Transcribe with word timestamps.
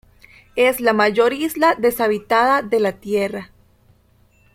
Es 0.55 0.79
la 0.81 0.93
mayor 0.93 1.31
isla 1.31 1.75
deshabitada 1.75 2.63
de 2.63 2.79
la 2.79 2.93
tierra. 2.93 3.51